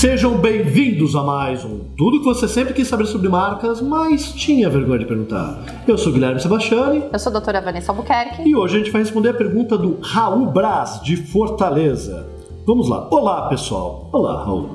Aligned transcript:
Sejam 0.00 0.38
bem-vindos 0.38 1.14
a 1.14 1.22
mais 1.22 1.62
um 1.62 1.80
Tudo 1.94 2.20
que 2.20 2.24
você 2.24 2.48
sempre 2.48 2.72
quis 2.72 2.88
saber 2.88 3.04
sobre 3.04 3.28
marcas, 3.28 3.82
mas 3.82 4.32
tinha 4.32 4.70
vergonha 4.70 5.00
de 5.00 5.04
perguntar. 5.04 5.62
Eu 5.86 5.98
sou 5.98 6.10
Guilherme 6.10 6.40
Sebastiani. 6.40 7.04
Eu 7.12 7.18
sou 7.18 7.28
a 7.28 7.32
doutora 7.34 7.60
Vanessa 7.60 7.92
Albuquerque. 7.92 8.48
E 8.48 8.56
hoje 8.56 8.76
a 8.76 8.78
gente 8.78 8.90
vai 8.90 9.02
responder 9.02 9.28
a 9.28 9.34
pergunta 9.34 9.76
do 9.76 10.00
Raul 10.00 10.46
Braz, 10.46 11.02
de 11.02 11.16
Fortaleza. 11.18 12.26
Vamos 12.70 12.88
lá. 12.88 13.08
Olá, 13.10 13.48
pessoal. 13.48 14.08
Olá, 14.12 14.44
Raul. 14.44 14.68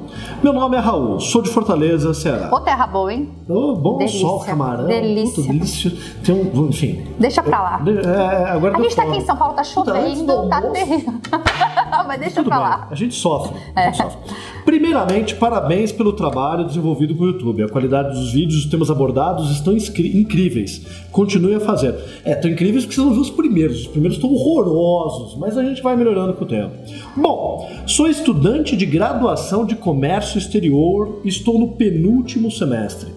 Meu 0.44 0.52
nome 0.52 0.76
é 0.76 0.80
Raul, 0.82 1.18
sou 1.18 1.42
de 1.42 1.50
Fortaleza, 1.50 2.14
Ceará. 2.14 2.54
Ô, 2.54 2.60
terra 2.60 2.86
boa, 2.88 3.14
hein? 3.14 3.30
Oh, 3.48 3.74
bom 3.74 3.98
Delícia. 4.00 4.20
sol, 4.20 4.42
camarão. 4.42 4.86
Delícia. 4.86 5.42
Delícia. 5.44 5.94
Tem 6.22 6.36
um, 6.36 6.66
enfim. 6.68 7.06
Deixa 7.18 7.42
pra 7.42 7.62
lá. 7.62 7.82
É, 7.88 8.50
agora 8.52 8.78
A 8.78 8.82
gente 8.82 8.94
tá 8.98 9.04
aqui 9.04 9.16
em 9.16 9.22
São 9.22 9.38
Paulo, 9.38 9.54
tá 9.54 9.62
antes 9.62 9.72
chovendo, 9.72 10.26
do 10.26 10.50
tá 10.50 10.62
terrível. 10.62 11.14
Mas 12.06 12.20
deixa 12.20 12.36
Tudo 12.36 12.48
pra 12.50 12.58
bem, 12.58 12.66
lá. 12.68 12.88
a 12.92 12.96
gente 12.96 13.16
sofre. 13.16 13.58
a 13.74 13.82
É. 13.82 13.86
gente 13.86 13.98
sofre. 13.98 14.20
Primeiramente, 14.66 15.36
parabéns 15.36 15.92
pelo 15.94 16.12
trabalho 16.12 16.66
desenvolvido 16.66 17.16
com 17.16 17.24
o 17.24 17.28
YouTube. 17.28 17.64
A 17.64 17.70
qualidade 17.70 18.10
dos 18.10 18.34
vídeos, 18.34 18.66
os 18.66 18.70
temas 18.70 18.92
abordados 18.92 19.50
estão 19.52 19.74
incríveis. 19.74 20.86
Continue 21.14 21.56
a 21.56 21.60
fazer. 21.62 21.96
É, 22.26 22.34
estão 22.34 22.52
incríveis 22.52 22.84
porque 22.84 22.96
vocês 22.96 23.06
não 23.08 23.14
viram 23.14 23.24
os 23.24 23.32
primeiros. 23.32 23.80
Os 23.82 23.88
primeiros 23.88 24.18
estão 24.18 24.32
horrorosos, 24.34 25.38
mas 25.38 25.58
a 25.58 25.64
gente 25.64 25.82
vai 25.82 25.96
melhorando 25.96 26.34
com 26.34 26.44
o 26.44 26.48
tempo. 26.48 26.72
Bom, 27.16 27.70
sou 27.86 28.08
estudante 28.08 28.76
de 28.76 28.86
graduação 28.86 29.66
de 29.66 29.76
comércio 29.76 30.38
exterior 30.38 31.22
e 31.24 31.30
estou 31.30 31.60
no 31.60 31.74
penúltimo 31.74 32.50
semestre. 32.50 33.10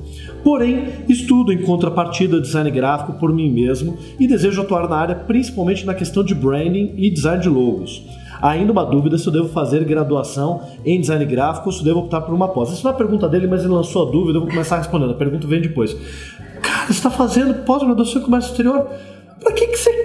Porém, 0.45 0.85
estudo 1.09 1.53
em 1.53 1.63
contrapartida 1.63 2.41
design 2.41 2.71
gráfico 2.71 3.15
por 3.15 3.33
mim 3.33 3.51
mesmo 3.51 3.99
e 4.19 4.27
desejo 4.27 4.63
atuar 4.63 4.89
na 4.89 4.97
área 4.97 5.15
principalmente 5.15 5.85
na 5.85 5.95
questão 5.95 6.23
de 6.23 6.35
branding 6.35 6.95
e 6.97 7.11
design 7.11 7.43
de 7.43 7.49
logos. 7.49 8.03
Ainda 8.41 8.71
uma 8.71 8.85
dúvida 8.85 9.19
se 9.19 9.27
eu 9.27 9.33
devo 9.33 9.49
fazer 9.49 9.85
graduação 9.85 10.63
em 10.85 11.01
design 11.01 11.25
gráfico 11.25 11.67
ou 11.67 11.73
se 11.73 11.83
devo 11.83 12.01
optar 12.01 12.21
por 12.21 12.35
uma 12.35 12.49
pós. 12.49 12.71
Isso 12.71 12.85
não 12.85 12.93
é 12.93 12.95
a 12.95 12.97
pergunta 12.97 13.29
dele, 13.29 13.49
mas 13.49 13.65
ele 13.65 13.73
lançou 13.73 14.07
a 14.07 14.11
dúvida, 14.11 14.39
eu 14.39 14.43
vou 14.43 14.51
começar 14.51 14.79
respondendo. 14.79 15.11
A 15.11 15.17
pergunta 15.17 15.47
vem 15.47 15.61
depois. 15.61 15.97
Cara, 16.63 16.87
você 16.87 16.93
está 16.93 17.11
fazendo 17.11 17.65
pós-graduação 17.65 18.21
em 18.21 18.25
comércio 18.25 18.51
exterior? 18.51 18.87
Pra 19.41 19.53
que, 19.53 19.67
que 19.67 19.77
você 19.77 19.98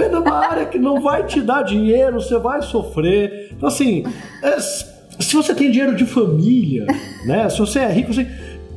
se 0.00 0.06
envolver 0.06 0.08
numa 0.08 0.46
área 0.46 0.66
que 0.66 0.78
não 0.78 1.00
vai 1.00 1.24
te 1.24 1.40
dar 1.40 1.62
dinheiro, 1.62 2.20
você 2.20 2.38
vai 2.38 2.62
sofrer? 2.62 3.50
Então, 3.52 3.68
assim, 3.68 4.04
é, 4.42 4.58
se 4.60 5.34
você 5.34 5.54
tem 5.54 5.70
dinheiro 5.70 5.94
de 5.94 6.04
família, 6.04 6.86
né? 7.26 7.48
Se 7.48 7.58
você 7.58 7.80
é 7.80 7.92
rico, 7.92 8.12
você. 8.12 8.26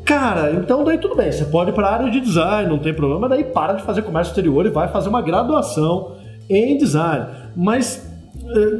Cara, 0.05 0.51
então 0.51 0.83
daí 0.83 0.97
tudo 0.97 1.15
bem, 1.15 1.31
você 1.31 1.45
pode 1.45 1.69
ir 1.69 1.73
para 1.73 1.87
a 1.87 1.93
área 1.93 2.11
de 2.11 2.19
design, 2.19 2.69
não 2.69 2.77
tem 2.77 2.93
problema, 2.93 3.29
daí 3.29 3.45
para 3.45 3.73
de 3.73 3.83
fazer 3.83 4.01
comércio 4.01 4.31
exterior 4.31 4.65
e 4.65 4.69
vai 4.69 4.89
fazer 4.89 5.07
uma 5.07 5.21
graduação 5.21 6.17
em 6.49 6.77
design. 6.77 7.27
Mas 7.55 8.12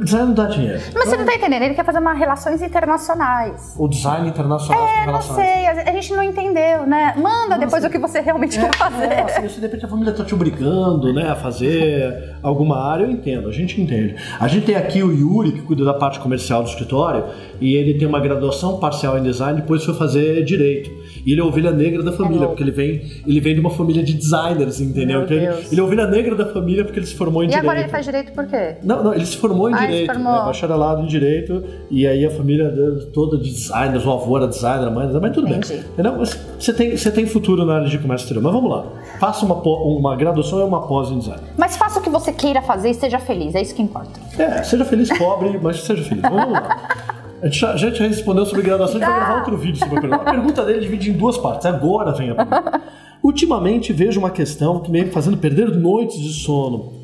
design 0.02 0.26
não 0.28 0.34
dá 0.34 0.46
dinheiro. 0.46 0.80
Mas 0.94 1.08
você 1.08 1.16
não 1.16 1.24
tá 1.24 1.34
entendendo, 1.34 1.62
ele 1.62 1.74
quer 1.74 1.84
fazer 1.84 1.98
uma 1.98 2.12
relações 2.12 2.62
internacionais. 2.62 3.74
O 3.78 3.88
design 3.88 4.28
internacional 4.28 4.86
com 4.86 4.88
É, 4.88 5.06
não 5.06 5.22
sei, 5.22 5.66
a 5.66 5.92
gente 5.92 6.12
não 6.14 6.22
entendeu, 6.22 6.86
né? 6.86 7.14
Manda 7.16 7.58
depois 7.58 7.84
o 7.84 7.90
que 7.90 7.98
você 7.98 8.20
realmente 8.20 8.58
quer 8.58 8.74
fazer. 8.76 9.04
É, 9.04 9.22
assim, 9.22 9.48
se 9.48 9.56
de 9.56 9.60
repente 9.60 9.84
a 9.84 9.88
família 9.88 10.12
tá 10.12 10.24
te 10.24 10.34
obrigando, 10.34 11.12
né, 11.12 11.30
a 11.30 11.34
fazer 11.34 12.36
alguma 12.42 12.90
área, 12.90 13.04
eu 13.04 13.10
entendo, 13.10 13.48
a 13.48 13.52
gente 13.52 13.80
entende. 13.80 14.16
A 14.38 14.48
gente 14.48 14.66
tem 14.66 14.76
aqui 14.76 15.02
o 15.02 15.12
Yuri, 15.12 15.52
que 15.52 15.62
cuida 15.62 15.84
da 15.84 15.94
parte 15.94 16.18
comercial 16.18 16.62
do 16.62 16.68
escritório, 16.68 17.24
e 17.64 17.74
ele 17.76 17.94
tem 17.94 18.06
uma 18.06 18.20
graduação 18.20 18.78
parcial 18.78 19.18
em 19.18 19.22
design, 19.22 19.60
depois 19.60 19.84
foi 19.84 19.94
fazer 19.94 20.44
direito. 20.44 20.90
E 21.24 21.32
ele 21.32 21.40
é 21.40 21.44
ovelha 21.44 21.70
negra 21.70 22.02
da 22.02 22.12
família, 22.12 22.40
louco. 22.40 22.52
porque 22.54 22.62
ele 22.62 22.70
vem, 22.70 23.02
ele 23.26 23.40
vem 23.40 23.54
de 23.54 23.60
uma 23.60 23.70
família 23.70 24.02
de 24.02 24.12
designers, 24.12 24.80
entendeu? 24.80 25.22
Então 25.22 25.36
ele, 25.36 25.46
ele 25.72 25.80
é 25.80 25.82
ovelha 25.82 26.06
negra 26.06 26.34
da 26.34 26.44
família 26.46 26.84
porque 26.84 26.98
ele 26.98 27.06
se 27.06 27.14
formou 27.14 27.42
em 27.42 27.46
E 27.46 27.48
direito. 27.48 27.64
agora 27.64 27.80
ele 27.80 27.88
faz 27.88 28.04
direito 28.04 28.32
por 28.32 28.46
quê? 28.46 28.76
Não, 28.82 29.02
não, 29.02 29.14
ele 29.14 29.24
se 29.24 29.36
formou 29.38 29.70
em 29.70 29.74
Ah, 29.74 29.78
ele 29.84 29.86
se 29.86 29.92
direito, 30.00 30.12
formou. 30.12 30.34
é, 30.42 30.44
bacharelado 30.44 31.02
em 31.02 31.06
direito, 31.06 31.64
e 31.90 32.06
aí 32.06 32.26
a 32.26 32.30
família 32.30 32.70
toda 33.14 33.38
de 33.38 33.50
designers, 33.50 34.04
o 34.04 34.10
avô 34.12 34.36
era 34.36 34.46
designer, 34.46 34.86
a 34.86 34.90
mãe 34.90 35.08
era, 35.08 35.18
mas 35.18 35.32
tudo 35.32 35.48
Entendi. 35.48 35.68
bem. 35.68 35.78
Entendeu? 35.94 36.14
Mas 36.18 36.38
você 36.58 36.72
tem, 36.74 36.94
você 36.96 37.10
tem 37.10 37.24
futuro 37.26 37.64
na 37.64 37.76
área 37.76 37.88
de 37.88 37.98
comércio 37.98 38.24
exterior. 38.24 38.42
Mas 38.42 38.52
vamos 38.52 38.70
lá. 38.70 38.84
Faça 39.18 39.46
uma, 39.46 39.54
uma 39.62 40.14
graduação 40.16 40.60
e 40.60 40.62
uma 40.62 40.86
pós 40.86 41.10
em 41.10 41.18
design. 41.20 41.40
Mas 41.56 41.76
faça 41.76 42.00
o 42.00 42.02
que 42.02 42.10
você 42.10 42.32
queira 42.32 42.60
fazer 42.60 42.90
e 42.90 42.94
seja 42.94 43.18
feliz, 43.18 43.54
é 43.54 43.62
isso 43.62 43.74
que 43.74 43.80
importa. 43.82 44.20
É, 44.38 44.62
seja 44.62 44.84
feliz 44.84 45.08
pobre, 45.16 45.58
mas 45.62 45.80
seja 45.82 46.02
feliz. 46.02 46.20
Vamos 46.22 46.52
lá. 46.52 46.88
A 47.44 47.46
gente 47.46 47.58
já, 47.58 47.76
já 47.76 47.90
respondeu 48.06 48.46
sobre 48.46 48.62
graduação, 48.62 48.96
a 48.96 48.98
gente 49.00 49.06
vai 49.06 49.20
gravar 49.20 49.38
outro 49.40 49.58
vídeo 49.58 49.76
sobre 49.76 49.98
a 49.98 50.00
pergunta. 50.00 50.22
A 50.22 50.32
pergunta 50.32 50.64
dele 50.64 50.80
divide 50.80 51.10
em 51.10 51.12
duas 51.12 51.36
partes. 51.36 51.66
Agora 51.66 52.10
vem 52.12 52.30
a 52.30 52.34
pergunta. 52.34 52.80
Ultimamente 53.22 53.92
vejo 53.92 54.18
uma 54.18 54.30
questão 54.30 54.80
que 54.80 54.90
me 54.90 55.04
fazendo 55.10 55.36
perder 55.36 55.68
noites 55.68 56.18
de 56.18 56.32
sono. 56.32 56.94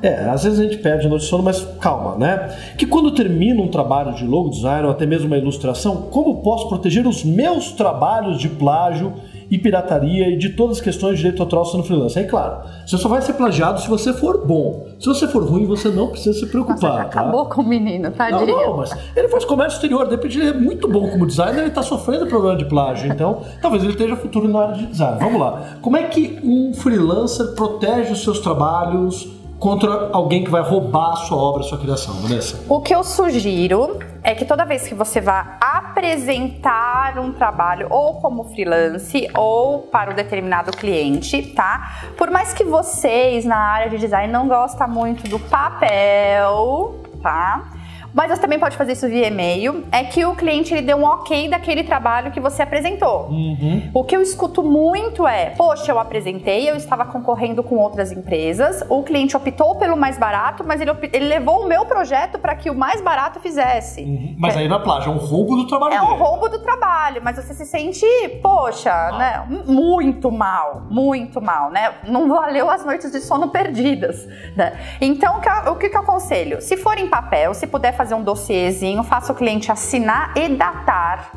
É, 0.00 0.28
às 0.30 0.44
vezes 0.44 0.60
a 0.60 0.62
gente 0.62 0.78
perde 0.78 1.06
a 1.06 1.08
noite 1.08 1.22
de 1.22 1.28
sono, 1.28 1.42
mas 1.42 1.64
calma, 1.80 2.16
né? 2.16 2.56
Que 2.78 2.86
quando 2.86 3.10
termino 3.10 3.60
um 3.60 3.68
trabalho 3.68 4.14
de 4.14 4.24
logo 4.24 4.50
design 4.50 4.86
ou 4.86 4.92
até 4.92 5.04
mesmo 5.04 5.26
uma 5.26 5.36
ilustração, 5.36 6.02
como 6.12 6.42
posso 6.42 6.68
proteger 6.68 7.04
os 7.04 7.24
meus 7.24 7.72
trabalhos 7.72 8.38
de 8.38 8.48
plágio 8.48 9.12
e 9.52 9.58
pirataria 9.58 10.30
e 10.30 10.38
de 10.38 10.48
todas 10.48 10.78
as 10.78 10.82
questões 10.82 11.16
de 11.16 11.18
direito 11.18 11.42
autoral 11.42 11.66
sendo 11.66 11.84
freelancer? 11.84 12.22
Aí, 12.22 12.28
claro, 12.28 12.62
você 12.86 12.96
só 12.96 13.06
vai 13.06 13.20
ser 13.20 13.34
plagiado 13.34 13.82
se 13.82 13.88
você 13.88 14.10
for 14.14 14.46
bom. 14.46 14.86
Se 14.98 15.06
você 15.06 15.28
for 15.28 15.44
ruim, 15.44 15.66
você 15.66 15.90
não 15.90 16.08
precisa 16.08 16.32
se 16.38 16.46
preocupar. 16.46 16.80
Nossa, 16.80 17.02
já 17.02 17.04
tá? 17.04 17.20
acabou 17.20 17.44
com 17.44 17.60
o 17.60 17.64
menino, 17.64 18.04
Não, 18.04 18.12
tadinho. 18.12 18.46
não, 18.46 18.78
mas 18.78 18.96
ele 19.14 19.28
faz 19.28 19.44
comércio 19.44 19.76
exterior, 19.76 20.06
de 20.06 20.12
repente 20.12 20.38
ele 20.38 20.48
é 20.48 20.54
muito 20.54 20.88
bom 20.88 21.06
como 21.10 21.26
designer, 21.26 21.58
ele 21.58 21.68
está 21.68 21.82
sofrendo 21.82 22.26
problema 22.26 22.56
de 22.56 22.64
plágio, 22.64 23.12
então 23.12 23.42
talvez 23.60 23.82
ele 23.82 23.92
esteja 23.92 24.16
futuro 24.16 24.48
na 24.48 24.58
área 24.60 24.74
de 24.76 24.86
design. 24.86 25.18
Vamos 25.20 25.38
lá. 25.38 25.76
Como 25.82 25.98
é 25.98 26.04
que 26.04 26.40
um 26.42 26.72
freelancer 26.72 27.48
protege 27.54 28.12
os 28.12 28.22
seus 28.24 28.38
trabalhos 28.40 29.28
contra 29.62 30.10
alguém 30.12 30.42
que 30.42 30.50
vai 30.50 30.60
roubar 30.60 31.12
a 31.12 31.16
sua 31.16 31.38
obra, 31.38 31.60
a 31.60 31.64
sua 31.64 31.78
criação, 31.78 32.14
Vanessa? 32.14 32.64
O 32.68 32.80
que 32.80 32.92
eu 32.92 33.04
sugiro 33.04 34.00
é 34.24 34.34
que 34.34 34.44
toda 34.44 34.64
vez 34.64 34.88
que 34.88 34.92
você 34.92 35.20
vá 35.20 35.56
apresentar 35.60 37.16
um 37.16 37.32
trabalho 37.32 37.86
ou 37.88 38.20
como 38.20 38.42
freelance 38.42 39.28
ou 39.36 39.82
para 39.82 40.10
um 40.10 40.14
determinado 40.14 40.72
cliente, 40.72 41.42
tá? 41.54 42.10
Por 42.18 42.28
mais 42.28 42.52
que 42.52 42.64
vocês 42.64 43.44
na 43.44 43.56
área 43.56 43.88
de 43.88 43.98
design 43.98 44.32
não 44.32 44.48
gostam 44.48 44.88
muito 44.88 45.30
do 45.30 45.38
papel, 45.38 47.00
tá? 47.22 47.70
Mas 48.14 48.30
você 48.30 48.40
também 48.40 48.58
pode 48.58 48.76
fazer 48.76 48.92
isso 48.92 49.08
via 49.08 49.26
e-mail. 49.28 49.84
É 49.90 50.04
que 50.04 50.24
o 50.24 50.34
cliente 50.34 50.74
ele 50.74 50.82
deu 50.82 50.98
um 50.98 51.04
ok 51.04 51.48
daquele 51.48 51.82
trabalho 51.82 52.30
que 52.30 52.40
você 52.40 52.62
apresentou. 52.62 53.28
Uhum. 53.28 53.90
O 53.94 54.04
que 54.04 54.14
eu 54.14 54.20
escuto 54.22 54.62
muito 54.62 55.26
é: 55.26 55.50
poxa, 55.50 55.90
eu 55.90 55.98
apresentei, 55.98 56.68
eu 56.68 56.76
estava 56.76 57.04
concorrendo 57.06 57.62
com 57.62 57.76
outras 57.76 58.12
empresas, 58.12 58.84
o 58.88 59.02
cliente 59.02 59.36
optou 59.36 59.76
pelo 59.76 59.96
mais 59.96 60.18
barato, 60.18 60.62
mas 60.66 60.80
ele, 60.80 60.90
ele 61.12 61.26
levou 61.26 61.64
o 61.64 61.68
meu 61.68 61.86
projeto 61.86 62.38
para 62.38 62.54
que 62.54 62.68
o 62.70 62.74
mais 62.74 63.00
barato 63.00 63.40
fizesse. 63.40 64.34
Mas 64.38 64.56
aí 64.56 64.70
é 64.70 64.78
plágio, 64.78 65.12
é 65.12 65.14
um 65.14 65.18
roubo 65.18 65.56
do 65.56 65.66
trabalho 65.66 65.94
É 65.94 66.02
um 66.02 66.06
dele. 66.08 66.18
roubo 66.18 66.48
do 66.48 66.58
trabalho, 66.58 67.20
mas 67.24 67.36
você 67.36 67.54
se 67.54 67.64
sente, 67.64 68.06
poxa, 68.42 68.92
né, 69.18 69.46
muito 69.66 70.30
mal, 70.30 70.82
muito 70.90 71.40
mal, 71.40 71.70
né? 71.70 71.94
Não 72.06 72.28
valeu 72.28 72.68
as 72.70 72.84
noites 72.84 73.10
de 73.10 73.20
sono 73.20 73.48
perdidas, 73.48 74.26
né? 74.56 74.78
Então, 75.00 75.40
o 75.68 75.76
que 75.76 75.86
eu 75.86 76.00
aconselho? 76.00 76.60
Se 76.60 76.76
for 76.76 76.98
em 76.98 77.08
papel, 77.08 77.54
se 77.54 77.66
puder 77.66 77.92
fazer 77.92 78.01
um 78.10 78.22
dossiêzinho, 78.22 79.02
faça 79.04 79.32
o 79.32 79.36
cliente 79.36 79.70
assinar 79.70 80.32
e 80.36 80.48
datar 80.48 81.30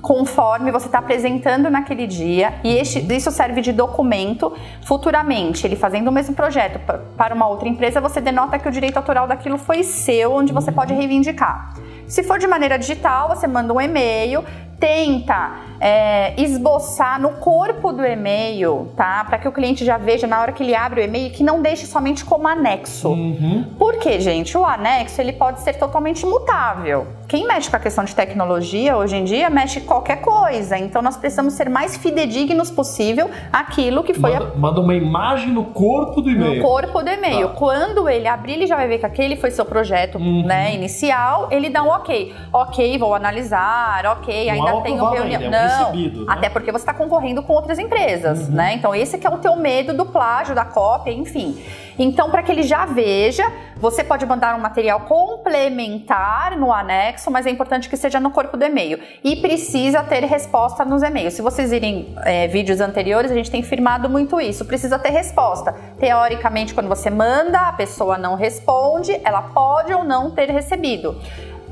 conforme 0.00 0.70
você 0.70 0.86
está 0.86 0.98
apresentando 1.00 1.68
naquele 1.68 2.06
dia 2.06 2.54
e 2.62 2.76
este- 2.76 3.00
isso 3.12 3.30
serve 3.32 3.60
de 3.60 3.72
documento 3.72 4.52
futuramente. 4.84 5.66
Ele 5.66 5.74
fazendo 5.74 6.08
o 6.08 6.12
mesmo 6.12 6.34
projeto 6.34 6.78
pa- 6.86 7.00
para 7.16 7.34
uma 7.34 7.48
outra 7.48 7.68
empresa, 7.68 8.00
você 8.00 8.20
denota 8.20 8.56
que 8.58 8.68
o 8.68 8.70
direito 8.70 8.98
autoral 8.98 9.26
daquilo 9.26 9.58
foi 9.58 9.82
seu, 9.82 10.32
onde 10.32 10.52
você 10.52 10.70
pode 10.70 10.94
reivindicar. 10.94 11.74
Se 12.06 12.22
for 12.22 12.38
de 12.38 12.46
maneira 12.46 12.78
digital, 12.78 13.28
você 13.28 13.48
manda 13.48 13.72
um 13.72 13.80
e-mail, 13.80 14.44
tenta 14.78 15.52
é, 15.80 16.32
esboçar 16.40 17.20
no 17.20 17.30
corpo 17.30 17.92
do 17.92 18.04
e-mail, 18.04 18.88
tá? 18.96 19.24
Para 19.24 19.38
que 19.38 19.48
o 19.48 19.52
cliente 19.52 19.84
já 19.84 19.98
veja 19.98 20.26
na 20.26 20.40
hora 20.40 20.52
que 20.52 20.62
ele 20.62 20.74
abre 20.74 21.00
o 21.00 21.04
e-mail 21.04 21.30
que 21.32 21.42
não 21.42 21.60
deixe 21.62 21.86
somente 21.86 22.24
como 22.24 22.46
anexo. 22.48 23.08
Uhum. 23.10 23.64
Porque, 23.78 24.18
gente, 24.20 24.56
o 24.56 24.64
anexo 24.64 25.20
ele 25.20 25.32
pode 25.32 25.60
ser 25.60 25.74
totalmente 25.74 26.24
mutável. 26.24 27.06
Quem 27.28 27.46
mexe 27.46 27.68
com 27.68 27.76
a 27.76 27.80
questão 27.80 28.04
de 28.04 28.14
tecnologia 28.14 28.96
hoje 28.96 29.16
em 29.16 29.24
dia 29.24 29.50
mexe 29.50 29.80
com 29.80 29.86
qualquer 29.88 30.20
coisa. 30.20 30.78
Então 30.78 31.02
nós 31.02 31.16
precisamos 31.16 31.54
ser 31.54 31.68
mais 31.68 31.96
fidedignos 31.96 32.70
possível 32.70 33.28
aquilo 33.52 34.02
que 34.04 34.14
foi 34.14 34.34
a- 34.34 34.40
Manda, 34.40 34.54
manda 34.56 34.80
uma 34.80 34.94
imagem 34.94 35.48
no 35.50 35.64
corpo 35.64 36.20
do 36.22 36.30
no 36.30 36.36
e-mail. 36.46 36.62
corpo 36.62 37.02
do 37.02 37.10
e-mail. 37.10 37.48
Tá. 37.48 37.54
Quando 37.54 38.08
ele 38.08 38.28
abrir, 38.28 38.52
ele 38.54 38.66
já 38.66 38.76
vai 38.76 38.86
ver 38.88 38.98
que 38.98 39.06
aquele 39.06 39.36
foi 39.36 39.50
seu 39.50 39.64
projeto 39.64 40.18
Uhum. 40.18 40.44
né, 40.46 40.74
inicial. 40.74 41.48
Ele 41.50 41.68
dá 41.68 41.82
um 41.82 41.88
ok. 41.88 42.32
Ok, 42.52 42.96
vou 42.98 43.14
analisar. 43.14 44.06
Ok, 44.06 44.48
ainda 44.48 44.65
um 44.74 44.82
tenho 44.82 45.04
reunião. 45.10 45.42
ainda, 45.42 45.44
é 45.44 45.48
um 45.48 45.50
Não, 45.50 45.78
recebido, 45.90 46.24
né? 46.24 46.32
até 46.32 46.48
porque 46.48 46.72
você 46.72 46.82
está 46.82 46.94
concorrendo 46.94 47.42
com 47.42 47.52
outras 47.52 47.78
empresas, 47.78 48.48
né? 48.48 48.74
Então 48.74 48.94
esse 48.94 49.18
que 49.18 49.26
é 49.26 49.30
o 49.30 49.38
teu 49.38 49.56
medo 49.56 49.94
do 49.94 50.06
plágio, 50.06 50.54
da 50.54 50.64
cópia, 50.64 51.12
enfim. 51.12 51.56
Então, 51.98 52.30
para 52.30 52.42
que 52.42 52.52
ele 52.52 52.62
já 52.62 52.84
veja, 52.84 53.42
você 53.76 54.04
pode 54.04 54.26
mandar 54.26 54.54
um 54.54 54.60
material 54.60 55.00
complementar 55.00 56.56
no 56.58 56.70
anexo, 56.72 57.30
mas 57.30 57.46
é 57.46 57.50
importante 57.50 57.88
que 57.88 57.96
seja 57.96 58.20
no 58.20 58.30
corpo 58.30 58.56
do 58.56 58.64
e-mail. 58.64 58.98
E 59.24 59.36
precisa 59.36 60.02
ter 60.02 60.22
resposta 60.24 60.84
nos 60.84 61.02
e-mails. 61.02 61.32
Se 61.34 61.40
vocês 61.40 61.70
virem 61.70 62.14
é, 62.24 62.46
vídeos 62.48 62.80
anteriores, 62.82 63.30
a 63.30 63.34
gente 63.34 63.50
tem 63.50 63.62
firmado 63.62 64.10
muito 64.10 64.38
isso. 64.38 64.64
Precisa 64.66 64.98
ter 64.98 65.10
resposta. 65.10 65.74
Teoricamente, 65.98 66.74
quando 66.74 66.88
você 66.88 67.08
manda, 67.08 67.60
a 67.60 67.72
pessoa 67.72 68.18
não 68.18 68.34
responde, 68.34 69.18
ela 69.24 69.40
pode 69.42 69.92
ou 69.94 70.04
não 70.04 70.30
ter 70.30 70.50
recebido. 70.50 71.16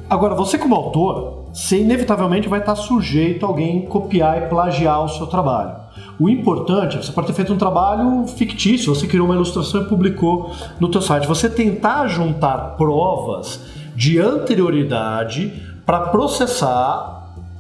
Agora, 0.09 0.35
você 0.35 0.57
como 0.57 0.75
autor, 0.75 1.44
você 1.55 1.79
inevitavelmente 1.79 2.49
vai 2.49 2.59
estar 2.59 2.75
sujeito 2.75 3.47
a 3.47 3.49
alguém 3.49 3.83
copiar 3.87 4.39
e 4.39 4.49
plagiar 4.49 5.05
o 5.05 5.09
seu 5.09 5.29
trabalho. 5.29 5.77
O 6.19 6.29
importante, 6.29 6.97
você 6.97 7.13
pode 7.13 7.29
ter 7.29 7.33
feito 7.33 7.53
um 7.53 7.57
trabalho 7.57 8.27
fictício, 8.27 8.93
você 8.93 9.07
criou 9.07 9.25
uma 9.25 9.37
ilustração 9.37 9.83
e 9.83 9.85
publicou 9.85 10.51
no 10.81 10.89
teu 10.89 11.01
site. 11.01 11.29
Você 11.29 11.49
tentar 11.49 12.09
juntar 12.09 12.75
provas 12.77 13.61
de 13.95 14.19
anterioridade 14.19 15.53
para 15.87 16.09
processar 16.09 17.14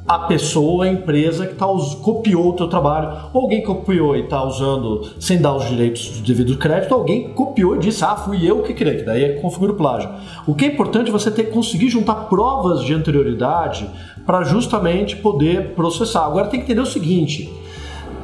a 0.06 0.18
pessoa, 0.18 0.84
a 0.84 0.88
empresa 0.88 1.46
que 1.46 1.54
tá, 1.54 1.66
copiou 2.02 2.50
o 2.50 2.52
teu 2.52 2.68
trabalho, 2.68 3.30
ou 3.32 3.42
alguém 3.42 3.62
copiou 3.62 4.14
e 4.14 4.20
está 4.20 4.44
usando 4.44 5.02
sem 5.18 5.40
dar 5.40 5.56
os 5.56 5.66
direitos 5.66 6.02
de 6.02 6.22
devido 6.22 6.58
crédito, 6.58 6.92
alguém 6.92 7.30
copiou 7.30 7.76
e 7.76 7.78
disse, 7.78 8.04
ah, 8.04 8.14
fui 8.14 8.48
eu 8.48 8.62
que 8.62 8.74
criei, 8.74 8.98
que 8.98 9.02
daí 9.02 9.24
é 9.24 9.32
configura 9.40 9.72
o 9.72 9.76
plágio. 9.76 10.10
O 10.46 10.54
que 10.54 10.66
é 10.66 10.68
importante 10.68 11.08
é 11.08 11.12
você 11.12 11.30
ter 11.30 11.44
conseguir 11.44 11.88
juntar 11.88 12.28
provas 12.28 12.82
de 12.84 12.92
anterioridade 12.92 13.88
para 14.26 14.42
justamente 14.44 15.16
poder 15.16 15.74
processar. 15.74 16.26
Agora 16.26 16.48
tem 16.48 16.60
que 16.60 16.66
entender 16.66 16.82
o 16.82 16.86
seguinte, 16.86 17.50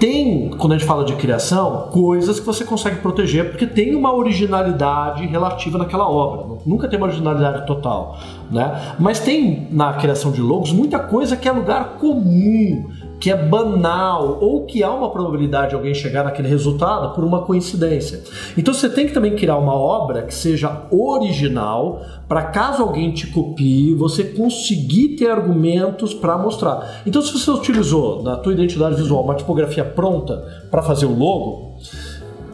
tem, 0.00 0.49
quando 0.56 0.73
a 0.73 0.79
gente 0.79 0.87
fala 0.87 1.05
de 1.05 1.14
criação, 1.14 1.88
coisas 1.93 2.41
que 2.41 2.47
você 2.47 2.64
consegue 2.64 2.97
proteger 2.97 3.50
porque 3.50 3.67
tem 3.67 3.94
uma 3.94 4.12
originalidade 4.14 5.26
relativa 5.26 5.76
naquela 5.76 6.08
obra. 6.08 6.58
Nunca 6.64 6.88
tem 6.88 6.99
uma 6.99 7.06
originalidade 7.06 7.67
total, 7.67 8.19
né? 8.50 8.94
Mas 8.99 9.20
tem 9.20 9.69
na 9.70 9.93
criação 9.93 10.32
de 10.32 10.41
logos 10.41 10.73
muita 10.73 10.99
coisa 10.99 11.37
que 11.37 11.47
é 11.47 11.52
lugar 11.52 11.99
comum, 12.00 12.88
que 13.21 13.31
é 13.31 13.37
banal 13.37 14.39
ou 14.41 14.65
que 14.65 14.83
há 14.83 14.91
uma 14.91 15.11
probabilidade 15.11 15.71
de 15.71 15.75
alguém 15.75 15.93
chegar 15.93 16.25
naquele 16.25 16.49
resultado 16.49 17.15
por 17.15 17.23
uma 17.23 17.43
coincidência. 17.43 18.23
Então 18.57 18.73
você 18.73 18.89
tem 18.89 19.07
que 19.07 19.13
também 19.13 19.37
criar 19.37 19.59
uma 19.59 19.75
obra 19.75 20.23
que 20.23 20.35
seja 20.35 20.87
original 20.91 22.01
para 22.27 22.45
caso 22.45 22.83
alguém 22.83 23.13
te 23.13 23.27
copie, 23.27 23.95
você 23.95 24.25
conseguir 24.25 25.17
ter 25.17 25.31
argumentos 25.31 26.15
para 26.15 26.39
mostrar. 26.39 27.03
Então 27.07 27.21
se 27.21 27.33
você 27.33 27.51
utilizou 27.51 28.23
na 28.23 28.37
tua 28.37 28.55
identidade 28.55 28.97
visual 28.97 29.23
uma 29.23 29.35
tipografia 29.35 29.85
pronta 29.85 30.43
para 30.71 30.83
fazer 30.83 31.07
o 31.07 31.17
logo, 31.17 31.70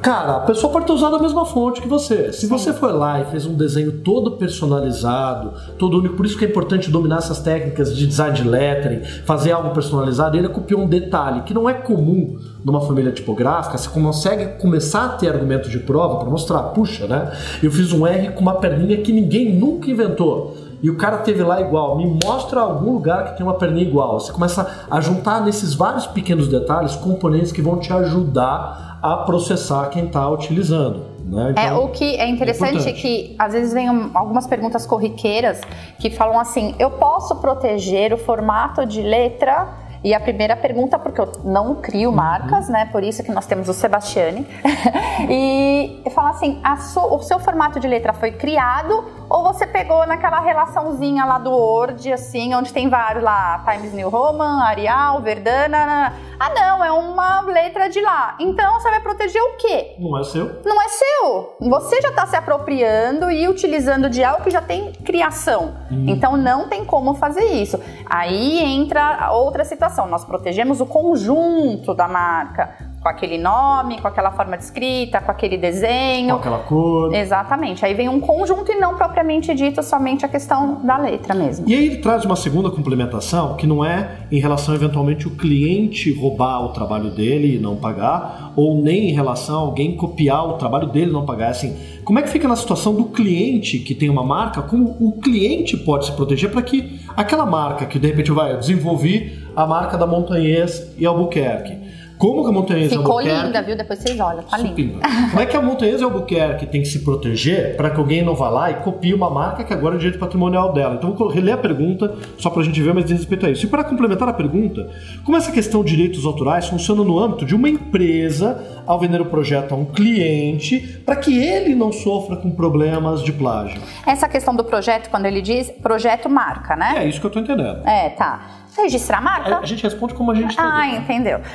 Cara, 0.02 0.36
a 0.36 0.40
pessoa 0.40 0.72
pode 0.72 0.86
ter 0.86 0.92
usado 0.92 1.16
a 1.16 1.18
mesma 1.18 1.44
fonte 1.44 1.80
que 1.80 1.88
você. 1.88 2.32
Se 2.32 2.42
Sim. 2.42 2.48
você 2.48 2.72
foi 2.72 2.92
lá 2.92 3.20
e 3.20 3.24
fez 3.26 3.46
um 3.46 3.54
desenho 3.54 4.00
todo 4.00 4.32
personalizado, 4.32 5.52
todo 5.78 5.98
único, 5.98 6.16
por 6.16 6.26
isso 6.26 6.38
que 6.38 6.44
é 6.44 6.48
importante 6.48 6.90
dominar 6.90 7.18
essas 7.18 7.40
técnicas 7.40 7.94
de 7.94 8.06
design 8.06 8.36
de 8.36 8.46
lettering, 8.46 9.04
fazer 9.24 9.52
algo 9.52 9.70
personalizado, 9.70 10.36
ele 10.36 10.48
copiou 10.48 10.82
um 10.82 10.88
detalhe 10.88 11.42
que 11.42 11.54
não 11.54 11.68
é 11.68 11.74
comum 11.74 12.36
numa 12.64 12.80
família 12.80 13.12
tipográfica, 13.12 13.78
você 13.78 13.88
consegue 13.88 14.58
começar 14.60 15.06
a 15.06 15.08
ter 15.10 15.28
argumento 15.28 15.68
de 15.68 15.78
prova 15.78 16.18
para 16.18 16.30
mostrar, 16.30 16.62
puxa, 16.64 17.06
né? 17.06 17.32
Eu 17.62 17.70
fiz 17.70 17.92
um 17.92 18.06
R 18.06 18.30
com 18.30 18.40
uma 18.40 18.54
perninha 18.54 18.96
que 18.98 19.12
ninguém 19.12 19.54
nunca 19.54 19.90
inventou 19.90 20.56
e 20.82 20.90
o 20.90 20.96
cara 20.96 21.18
teve 21.18 21.42
lá 21.42 21.60
igual, 21.60 21.96
me 21.96 22.18
mostra 22.24 22.60
algum 22.60 22.92
lugar 22.92 23.24
que 23.24 23.36
tem 23.38 23.46
uma 23.46 23.54
perninha 23.54 23.86
igual. 23.86 24.20
Você 24.20 24.32
começa 24.32 24.86
a 24.90 25.00
juntar 25.00 25.40
nesses 25.42 25.74
vários 25.74 26.06
pequenos 26.06 26.48
detalhes 26.48 26.94
componentes 26.96 27.50
que 27.50 27.62
vão 27.62 27.78
te 27.78 27.92
ajudar 27.92 28.95
a 29.12 29.16
processar 29.18 29.88
quem 29.90 30.06
está 30.06 30.28
utilizando. 30.28 31.16
Né? 31.24 31.48
É, 31.48 31.50
então, 31.50 31.64
é, 31.64 31.74
o 31.74 31.88
que 31.88 32.16
é 32.16 32.28
interessante 32.28 32.88
é, 32.88 32.92
que 32.92 33.34
às 33.38 33.52
vezes 33.52 33.72
vem 33.72 33.88
algumas 34.14 34.46
perguntas 34.46 34.86
corriqueiras 34.86 35.60
que 35.98 36.10
falam 36.10 36.38
assim: 36.38 36.74
eu 36.78 36.90
posso 36.90 37.36
proteger 37.36 38.12
o 38.12 38.16
formato 38.16 38.86
de 38.86 39.02
letra 39.02 39.85
e 40.06 40.14
a 40.14 40.20
primeira 40.20 40.54
pergunta, 40.54 41.00
porque 41.00 41.20
eu 41.20 41.32
não 41.42 41.74
crio 41.74 42.12
marcas, 42.12 42.68
né? 42.68 42.88
Por 42.92 43.02
isso 43.02 43.24
que 43.24 43.32
nós 43.32 43.44
temos 43.44 43.68
o 43.68 43.74
Sebastiani. 43.74 44.46
e 45.28 46.00
fala 46.14 46.30
assim: 46.30 46.62
o 47.10 47.18
seu 47.22 47.40
formato 47.40 47.80
de 47.80 47.88
letra 47.88 48.12
foi 48.12 48.30
criado 48.30 49.04
ou 49.28 49.42
você 49.42 49.66
pegou 49.66 50.06
naquela 50.06 50.38
relaçãozinha 50.38 51.24
lá 51.24 51.38
do 51.38 51.50
Word, 51.50 52.12
assim, 52.12 52.54
onde 52.54 52.72
tem 52.72 52.88
vários 52.88 53.24
lá, 53.24 53.64
Times 53.68 53.92
New 53.92 54.08
Roman, 54.08 54.62
Arial, 54.62 55.20
Verdana. 55.20 56.12
Ah, 56.38 56.50
não, 56.50 56.84
é 56.84 56.92
uma 56.92 57.40
letra 57.40 57.88
de 57.88 58.00
lá. 58.00 58.36
Então 58.38 58.74
você 58.74 58.90
vai 58.90 59.00
proteger 59.00 59.42
o 59.42 59.56
quê? 59.56 59.96
Não 59.98 60.18
é 60.18 60.22
seu. 60.22 60.60
Não 60.64 60.80
é 60.80 60.88
seu. 60.88 61.56
Você 61.60 62.00
já 62.00 62.10
está 62.10 62.26
se 62.26 62.36
apropriando 62.36 63.30
e 63.30 63.48
utilizando 63.48 64.08
de 64.08 64.22
algo 64.22 64.44
que 64.44 64.50
já 64.50 64.60
tem 64.60 64.92
criação. 64.92 65.74
Hum. 65.90 66.04
Então 66.08 66.36
não 66.36 66.68
tem 66.68 66.84
como 66.84 67.14
fazer 67.14 67.44
isso. 67.44 67.80
Aí 68.08 68.62
entra 68.62 69.32
outra 69.32 69.64
situação. 69.64 69.95
Nós 70.04 70.24
protegemos 70.24 70.80
o 70.80 70.86
conjunto 70.86 71.94
da 71.94 72.08
marca 72.08 72.74
com 73.06 73.10
aquele 73.10 73.38
nome, 73.38 74.00
com 74.00 74.08
aquela 74.08 74.32
forma 74.32 74.56
de 74.58 74.64
escrita, 74.64 75.20
com 75.20 75.30
aquele 75.30 75.56
desenho. 75.56 76.34
Com 76.34 76.40
aquela 76.40 76.58
cor. 76.58 77.14
Exatamente. 77.14 77.84
Aí 77.84 77.94
vem 77.94 78.08
um 78.08 78.18
conjunto 78.18 78.72
e 78.72 78.74
não 78.74 78.96
propriamente 78.96 79.54
dito 79.54 79.80
somente 79.80 80.26
a 80.26 80.28
questão 80.28 80.84
da 80.84 80.96
letra 80.96 81.32
mesmo. 81.32 81.68
E 81.68 81.74
aí 81.74 81.86
ele 81.86 81.96
traz 81.98 82.24
uma 82.24 82.34
segunda 82.34 82.68
complementação 82.68 83.54
que 83.54 83.64
não 83.64 83.84
é 83.84 84.26
em 84.30 84.40
relação 84.40 84.74
eventualmente 84.74 85.28
o 85.28 85.36
cliente 85.36 86.12
roubar 86.12 86.64
o 86.64 86.70
trabalho 86.70 87.10
dele 87.10 87.54
e 87.54 87.58
não 87.60 87.76
pagar, 87.76 88.52
ou 88.56 88.82
nem 88.82 89.10
em 89.10 89.12
relação 89.12 89.56
a 89.56 89.60
alguém 89.60 89.96
copiar 89.96 90.44
o 90.44 90.54
trabalho 90.54 90.88
dele 90.88 91.10
e 91.10 91.12
não 91.12 91.24
pagar. 91.24 91.50
Assim, 91.50 91.76
como 92.04 92.18
é 92.18 92.22
que 92.22 92.28
fica 92.28 92.48
na 92.48 92.56
situação 92.56 92.92
do 92.92 93.04
cliente 93.04 93.78
que 93.78 93.94
tem 93.94 94.10
uma 94.10 94.24
marca? 94.24 94.62
Como 94.62 94.96
o 94.98 95.20
cliente 95.20 95.76
pode 95.76 96.06
se 96.06 96.12
proteger 96.12 96.50
para 96.50 96.62
que 96.62 97.00
aquela 97.16 97.46
marca 97.46 97.86
que 97.86 98.00
de 98.00 98.08
repente 98.08 98.32
vai 98.32 98.56
desenvolver 98.56 99.45
a 99.56 99.66
marca 99.66 99.96
da 99.96 100.06
Montanhês 100.06 100.92
e 100.98 101.06
Albuquerque 101.06 101.96
como 102.18 102.44
que 102.44 102.48
a 102.48 102.52
Montanhesa 102.52 102.96
Ficou 102.96 103.18
Albuquerque... 103.18 103.46
linda, 103.46 103.62
viu? 103.62 103.76
Depois 103.76 103.98
vocês 103.98 104.18
olham, 104.18 104.42
tá 104.42 104.56
linda. 104.56 105.06
Como 105.30 105.40
é 105.40 105.46
que 105.46 105.56
a 105.56 105.60
Montanhesa 105.60 106.04
Albuquerque 106.04 106.66
tem 106.66 106.80
que 106.80 106.88
se 106.88 107.00
proteger 107.00 107.76
para 107.76 107.90
que 107.90 107.98
alguém 107.98 108.22
não 108.22 108.34
vá 108.34 108.48
lá 108.48 108.70
e 108.70 108.74
copie 108.76 109.12
uma 109.12 109.28
marca 109.28 109.64
que 109.64 109.72
agora 109.72 109.96
é 109.96 109.98
direito 109.98 110.18
patrimonial 110.18 110.72
dela? 110.72 110.94
Então 110.94 111.12
vou 111.14 111.28
reler 111.28 111.54
a 111.54 111.58
pergunta 111.58 112.14
só 112.38 112.48
para 112.48 112.62
a 112.62 112.64
gente 112.64 112.80
ver 112.80 112.94
mais 112.94 113.06
de 113.06 113.12
respeito 113.12 113.44
a 113.44 113.50
isso. 113.50 113.66
E 113.66 113.68
para 113.68 113.84
complementar 113.84 114.28
a 114.28 114.32
pergunta, 114.32 114.88
como 115.24 115.36
essa 115.36 115.52
questão 115.52 115.84
de 115.84 115.94
direitos 115.94 116.24
autorais 116.24 116.66
funciona 116.66 117.04
no 117.04 117.18
âmbito 117.18 117.44
de 117.44 117.54
uma 117.54 117.68
empresa 117.68 118.82
ao 118.86 118.98
vender 118.98 119.20
o 119.20 119.26
projeto 119.26 119.72
a 119.72 119.76
um 119.76 119.84
cliente 119.84 121.02
para 121.04 121.16
que 121.16 121.38
ele 121.38 121.74
não 121.74 121.92
sofra 121.92 122.36
com 122.36 122.50
problemas 122.50 123.22
de 123.22 123.32
plágio? 123.32 123.80
Essa 124.06 124.26
questão 124.26 124.56
do 124.56 124.64
projeto, 124.64 125.10
quando 125.10 125.26
ele 125.26 125.42
diz 125.42 125.70
projeto 125.70 126.30
marca, 126.30 126.76
né? 126.76 126.94
É 126.96 127.06
isso 127.06 127.20
que 127.20 127.26
eu 127.26 127.28
estou 127.28 127.42
entendendo. 127.42 127.86
É, 127.86 128.08
tá 128.10 128.64
registrar 128.82 129.18
a 129.18 129.20
marca. 129.20 129.58
A, 129.58 129.66
gente 129.66 129.82
responde 129.82 130.14
como 130.14 130.30
a 130.30 130.34
gente 130.34 130.54
Ah, 130.58 130.88
entendeu. 130.88 131.40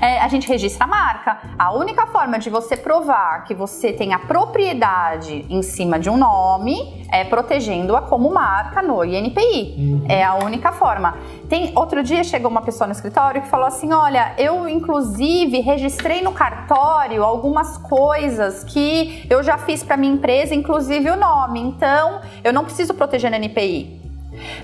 É, 0.00 0.18
a 0.20 0.28
gente 0.28 0.48
registra 0.48 0.84
a 0.84 0.88
marca. 0.88 1.38
A 1.58 1.74
única 1.74 2.06
forma 2.06 2.38
de 2.38 2.48
você 2.48 2.74
provar 2.74 3.44
que 3.44 3.54
você 3.54 3.92
tem 3.92 4.14
a 4.14 4.18
propriedade 4.18 5.44
em 5.50 5.62
cima 5.62 5.98
de 5.98 6.08
um 6.08 6.16
nome 6.16 7.06
é 7.12 7.22
protegendo-a 7.24 8.00
como 8.02 8.32
marca 8.32 8.80
no 8.80 9.04
INPI. 9.04 9.74
Uhum. 9.76 10.04
É 10.08 10.24
a 10.24 10.36
única 10.36 10.72
forma. 10.72 11.18
Tem 11.50 11.72
outro 11.76 12.02
dia 12.02 12.24
chegou 12.24 12.50
uma 12.50 12.62
pessoa 12.62 12.86
no 12.86 12.92
escritório 12.92 13.42
que 13.42 13.48
falou 13.48 13.66
assim: 13.66 13.92
"Olha, 13.92 14.32
eu 14.38 14.66
inclusive 14.68 15.60
registrei 15.60 16.22
no 16.22 16.32
cartório 16.32 17.22
algumas 17.22 17.76
coisas 17.76 18.64
que 18.64 19.26
eu 19.28 19.42
já 19.42 19.58
fiz 19.58 19.82
para 19.82 19.96
minha 19.96 20.14
empresa, 20.14 20.54
inclusive 20.54 21.10
o 21.10 21.16
nome. 21.16 21.60
Então, 21.60 22.20
eu 22.42 22.52
não 22.52 22.64
preciso 22.64 22.94
proteger 22.94 23.30
no 23.30 23.36
INPI". 23.36 24.00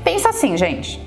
Pensa 0.04 0.30
assim, 0.30 0.56
gente. 0.56 1.00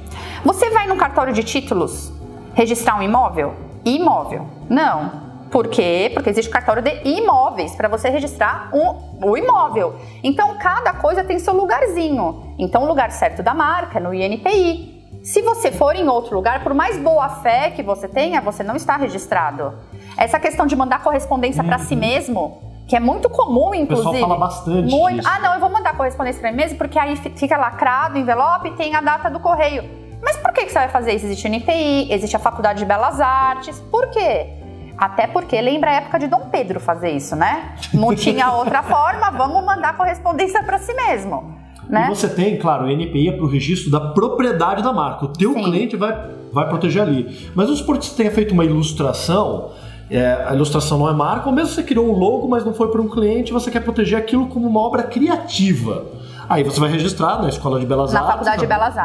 Você 0.44 0.70
vai 0.70 0.88
no 0.88 0.96
cartório 0.96 1.34
de 1.34 1.44
títulos 1.44 2.12
registrar 2.54 2.98
um 2.98 3.02
imóvel? 3.02 3.54
Imóvel. 3.84 4.48
Não. 4.70 5.30
Por 5.52 5.68
quê? 5.68 6.12
Porque 6.14 6.30
existe 6.30 6.52
cartório 6.52 6.82
de 6.82 7.02
imóveis 7.04 7.76
para 7.76 7.88
você 7.88 8.10
registrar 8.10 8.70
um, 8.74 9.28
o 9.28 9.36
imóvel. 9.36 9.96
Então, 10.24 10.58
cada 10.58 10.94
coisa 10.94 11.24
tem 11.24 11.40
seu 11.40 11.54
lugarzinho. 11.54 12.54
Então, 12.58 12.84
o 12.84 12.88
lugar 12.88 13.12
certo 13.12 13.42
da 13.42 13.54
marca 13.54 13.98
é 13.98 14.02
no 14.02 14.14
INPI. 14.14 15.00
Se 15.24 15.42
você 15.42 15.72
for 15.72 15.96
em 15.96 16.08
outro 16.08 16.36
lugar, 16.36 16.64
por 16.64 16.74
mais 16.74 16.98
boa 16.98 17.28
fé 17.28 17.72
que 17.72 17.84
você 17.84 18.08
tenha, 18.08 18.40
você 18.40 18.64
não 18.64 18.76
está 18.76 18.96
registrado. 18.96 19.74
Essa 20.16 20.40
questão 20.40 20.66
de 20.66 20.76
mandar 20.76 21.02
correspondência 21.02 21.62
uhum. 21.62 21.68
para 21.68 21.80
si 21.80 21.96
mesmo, 21.96 22.62
que 22.88 22.96
é 22.96 23.00
muito 23.00 23.30
comum, 23.30 23.74
inclusive. 23.74 24.08
O 24.08 24.12
pessoal 24.12 24.30
fala 24.30 24.40
bastante. 24.40 24.96
Muito... 24.96 25.28
Ah, 25.28 25.40
não, 25.40 25.54
eu 25.56 25.60
vou 25.60 25.70
mandar 25.70 25.98
correspondência 25.98 26.40
para 26.40 26.52
mim 26.52 26.58
mesmo, 26.58 26.78
porque 26.78 26.98
aí 26.98 27.16
fica 27.16 27.58
lacrado 27.58 28.16
o 28.16 28.18
envelope 28.20 28.70
e 28.70 28.72
tem 28.76 28.96
a 28.96 29.02
data 29.02 29.30
do 29.30 29.40
correio. 29.40 30.09
Mas 30.22 30.38
por 30.38 30.52
que, 30.54 30.66
que 30.66 30.72
você 30.72 30.80
vai 30.80 30.90
fazer 30.90 31.14
isso? 31.14 31.26
Existe 31.26 31.48
a 31.48 31.50
NPI, 31.50 32.12
existe 32.12 32.36
a 32.36 32.40
Faculdade 32.40 32.80
de 32.80 32.86
Belas 32.86 33.20
Artes. 33.20 33.80
Por 33.92 34.10
quê? 34.10 34.48
Até 34.98 35.28
porque 35.28 35.60
lembra 35.62 35.92
a 35.92 35.94
época 35.94 36.20
de 36.20 36.28
Dom 36.28 36.50
Pedro 36.52 36.80
fazer 36.80 37.12
isso, 37.12 37.36
né? 37.36 37.76
Não 37.94 38.14
tinha 38.14 38.52
outra 38.54 38.84
forma, 38.84 39.32
vamos 39.32 39.64
mandar 39.66 39.96
correspondência 39.96 40.62
para 40.64 40.78
si 40.78 40.94
mesmo. 40.94 41.58
Né? 41.88 42.10
E 42.12 42.16
você 42.16 42.28
tem, 42.28 42.58
claro, 42.60 42.86
o 42.86 42.90
NPI 42.90 43.30
é 43.30 43.32
para 43.32 43.44
o 43.44 43.48
registro 43.48 43.90
da 43.90 44.00
propriedade 44.00 44.84
da 44.84 44.94
marca. 44.94 45.26
O 45.26 45.30
teu 45.30 45.54
Sim. 45.54 45.64
cliente 45.64 45.96
vai, 45.96 46.16
vai 46.52 46.68
proteger 46.68 47.02
ali. 47.02 47.52
Mas 47.56 47.70
que 47.82 47.86
você 47.86 48.16
tenha 48.16 48.30
feito 48.30 48.54
uma 48.54 48.64
ilustração, 48.64 49.72
é, 50.12 50.46
a 50.48 50.54
ilustração 50.54 51.00
não 51.00 51.10
é 51.10 51.14
marca, 51.14 51.48
ou 51.48 51.56
mesmo 51.56 51.70
você 51.74 51.82
criou 51.82 52.08
um 52.08 52.12
logo, 52.12 52.48
mas 52.48 52.64
não 52.64 52.74
foi 52.74 52.92
para 52.92 53.02
um 53.02 53.10
cliente, 53.10 53.52
você 53.52 53.72
quer 53.72 53.80
proteger 53.80 54.20
aquilo 54.20 54.48
como 54.48 54.68
uma 54.68 54.82
obra 54.82 55.04
criativa. 55.04 56.06
Aí 56.48 56.64
você 56.64 56.80
vai 56.80 56.90
registrar 56.90 57.42
na 57.42 57.50
Escola 57.50 57.80
de 57.80 57.86
Belas 57.86 58.12
na 58.12 58.20
Artes. 58.20 58.28
Na 58.28 58.34
Faculdade 58.34 58.62
de 58.62 58.68
Belas 58.68 58.96
né? 58.96 59.02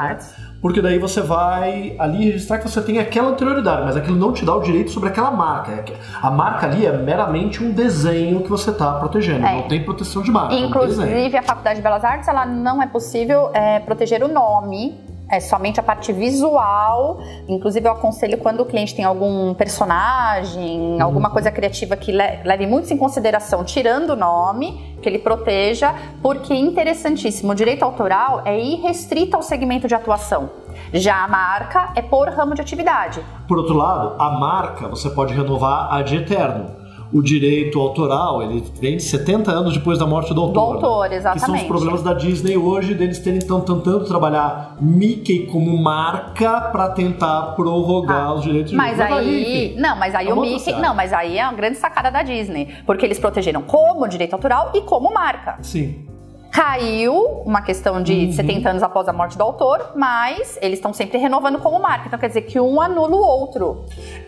Porque 0.65 0.81
daí 0.81 0.99
você 0.99 1.21
vai 1.21 1.95
ali 1.99 2.25
registrar 2.25 2.57
que 2.57 2.67
você 2.67 2.81
tem 2.81 2.99
aquela 2.99 3.29
anterioridade, 3.29 3.83
mas 3.85 3.99
aquilo 3.99 4.17
não 4.17 4.33
te 4.33 4.47
dá 4.47 4.57
o 4.57 4.63
direito 4.63 4.91
sobre 4.91 5.11
aquela 5.11 5.31
marca. 5.31 5.73
É 5.73 5.85
a 6.23 6.31
marca 6.31 6.67
ali 6.67 6.87
é 6.87 6.93
meramente 6.97 7.63
um 7.63 7.71
desenho 7.71 8.43
que 8.43 8.49
você 8.49 8.71
está 8.71 8.95
protegendo, 8.95 9.45
é. 9.45 9.57
não 9.57 9.69
tem 9.69 9.85
proteção 9.85 10.23
de 10.23 10.31
marca. 10.31 10.55
Inclusive, 10.55 11.37
a 11.37 11.43
Faculdade 11.43 11.77
de 11.77 11.83
Belas 11.83 12.03
Artes, 12.03 12.29
ela 12.29 12.47
não 12.47 12.83
é 12.83 12.87
possível 12.87 13.51
é, 13.53 13.79
proteger 13.81 14.25
o 14.25 14.29
nome 14.29 15.04
É 15.35 15.41
somente 15.41 15.81
a 15.81 15.83
parte 15.83 16.13
visual. 16.13 17.19
Inclusive, 17.49 17.89
eu 17.89 17.93
aconselho 17.93 18.39
quando 18.39 18.61
o 18.61 18.65
cliente 18.65 18.95
tem 18.95 19.05
algum 19.05 19.53
personagem, 19.55 20.79
uhum. 20.81 21.03
alguma 21.03 21.29
coisa 21.31 21.51
criativa 21.51 21.97
que 21.97 22.13
leve 22.13 22.67
muito 22.67 22.93
em 22.93 22.97
consideração, 22.97 23.65
tirando 23.65 24.11
o 24.11 24.17
nome, 24.17 24.97
que 25.03 25.09
ele 25.09 25.19
proteja, 25.19 25.93
porque 26.23 26.53
é 26.53 26.57
interessantíssimo. 26.57 27.51
O 27.51 27.55
direito 27.55 27.83
autoral 27.83 28.43
é 28.45 28.57
irrestrito 28.59 29.35
ao 29.35 29.43
segmento 29.43 29.89
de 29.89 29.95
atuação. 29.95 30.51
Já 30.93 31.25
a 31.25 31.29
marca 31.29 31.91
é 31.97 32.03
por 32.03 32.29
ramo 32.29 32.55
de 32.55 32.61
atividade. 32.61 33.21
Por 33.49 33.59
outro 33.59 33.75
lado, 33.75 34.15
a 34.21 34.31
marca 34.39 34.87
você 34.87 35.11
pode 35.11 35.35
renovar 35.35 35.93
a 35.93 36.03
de 36.03 36.17
eterno 36.17 36.84
o 37.15 37.23
direito 37.23 37.79
autoral, 37.79 38.43
ele 38.43 38.65
vem 38.81 38.97
de 38.97 39.05
70 39.05 39.49
anos 39.49 39.73
depois 39.73 40.01
da 40.01 40.07
morte 40.07 40.35
do 40.35 40.41
autor. 40.41 40.79
Do 40.81 40.87
autor, 40.87 41.11
né? 41.11 41.17
exatamente. 41.17 41.41
Que 41.41 41.47
são 41.47 41.55
os 41.55 41.63
problemas 41.63 42.03
da 42.03 42.13
Disney 42.13 42.57
hoje, 42.57 42.93
deles 42.93 43.21
terem 43.21 43.39
estão 43.39 43.61
tentando 43.61 44.05
trabalhar 44.05 44.77
Mickey 44.81 45.47
como 45.47 45.81
marca 45.81 46.61
para 46.73 46.89
tentar 46.89 47.55
prorrogar 47.55 48.27
ah, 48.27 48.35
os 48.35 48.43
direitos 48.43 48.73
de 48.73 48.77
Mas 48.77 48.99
aí, 49.01 49.77
não, 49.79 49.97
mas 49.97 50.13
aí 50.13 50.29
é 50.29 50.35
o 50.35 50.41
Mickey, 50.41 50.73
não, 50.73 50.93
mas 50.93 51.13
aí 51.13 51.39
é 51.39 51.45
uma 51.45 51.53
grande 51.53 51.79
sacada 51.79 52.11
da 52.11 52.25
Disney, 52.25 52.75
porque 52.85 53.07
eles 53.07 53.21
protegeram 53.21 53.63
como 53.63 54.09
direito 54.09 54.33
autoral 54.33 54.73
e 54.75 54.81
como 54.81 55.15
marca. 55.15 55.59
Sim 55.63 56.14
caiu, 56.55 57.43
uma 57.45 57.63
questão 57.63 58.01
de 58.01 58.27
uhum. 58.27 58.33
70 58.33 58.71
anos 58.71 58.83
após 58.85 59.09
a 59.09 59.13
morte 59.13 59.37
do 59.37 59.43
autor, 59.43 59.91
mas 59.97 60.57
eles 60.63 60.79
estão 60.79 60.93
sempre 60.93 61.19
renovando 61.19 61.59
como 61.59 61.81
marca. 61.81 62.07
Então 62.07 62.17
quer 62.17 62.29
dizer 62.29 62.43
que 62.43 62.61
um 62.61 62.81
anula 62.81 63.17
o 63.17 63.21
outro. 63.21 63.85